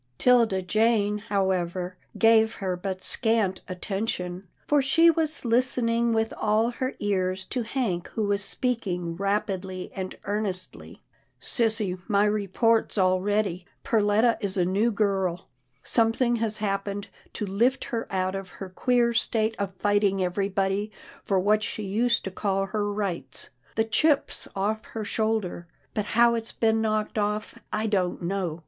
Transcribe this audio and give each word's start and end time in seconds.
'Tilda 0.17 0.63
Jane, 0.63 1.19
however, 1.19 1.95
gave 2.17 2.55
her 2.55 2.75
but 2.75 3.03
scant 3.03 3.61
atten 3.67 4.07
tion, 4.07 4.47
for 4.65 4.81
she 4.81 5.11
was 5.11 5.45
listening 5.45 6.11
with 6.11 6.33
all 6.37 6.71
her 6.71 6.95
ears 6.97 7.45
to 7.45 7.61
Hank 7.61 8.07
who 8.07 8.25
was 8.25 8.43
speaking 8.43 9.15
rapidly 9.15 9.91
and 9.95 10.17
earnestly." 10.23 11.03
Sissy, 11.39 11.99
my 12.07 12.25
report's 12.25 12.97
all 12.97 13.21
ready. 13.21 13.63
Perletta 13.83 14.39
is 14.39 14.57
a 14.57 14.65
new 14.65 14.89
girl. 14.89 15.47
Something 15.83 16.37
has 16.37 16.57
happened 16.57 17.07
to 17.33 17.45
lift 17.45 17.83
her 17.83 18.11
out 18.11 18.33
of 18.33 18.49
her 18.57 18.69
queer 18.69 19.13
state 19.13 19.55
of 19.59 19.75
fighting 19.75 20.19
everybody 20.23 20.91
for 21.23 21.39
what 21.39 21.61
she 21.61 21.83
used 21.83 22.23
to 22.23 22.31
call 22.31 22.65
her 22.65 22.91
rights. 22.91 23.51
The 23.75 23.85
chip's 23.85 24.47
off 24.55 24.83
her 24.85 25.03
shoulder, 25.05 25.67
but 25.93 26.05
how 26.05 26.33
it's 26.33 26.53
been 26.53 26.81
knocked 26.81 27.19
off, 27.19 27.59
I 27.71 27.85
don't 27.85 28.23
know. 28.23 28.59